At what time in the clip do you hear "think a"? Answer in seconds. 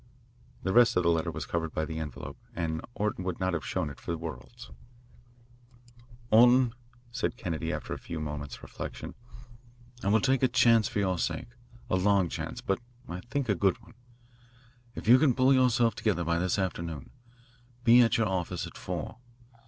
13.29-13.53